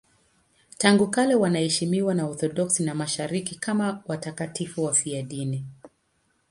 [0.77, 5.65] Tangu kale wanaheshimiwa na Waorthodoksi wa Mashariki kama watakatifu wafiadini.